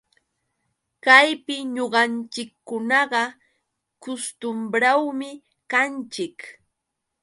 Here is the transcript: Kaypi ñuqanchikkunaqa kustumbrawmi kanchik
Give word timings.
Kaypi 1.03 1.55
ñuqanchikkunaqa 1.75 3.23
kustumbrawmi 4.01 5.29
kanchik 5.71 6.37